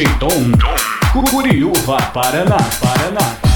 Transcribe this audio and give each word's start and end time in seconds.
DJ 0.00 0.08
Tom, 0.16 0.52
Paraná, 2.12 2.56
Paraná. 2.80 3.49